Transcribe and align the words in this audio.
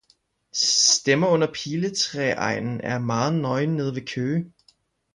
Stemmer 0.95 1.27
under 1.31 1.47
piletræetegnen 1.53 2.81
er 2.81 2.99
meget 2.99 3.35
nøgen 3.41 3.75
nede 3.75 3.95
ved 3.95 4.01
køge 4.07 4.53